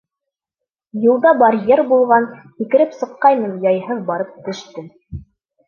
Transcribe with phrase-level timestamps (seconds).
[1.03, 2.25] Юлда барьер булған,
[2.63, 4.93] һикереп сыҡҡайным, яйһыҙ барып төштөм.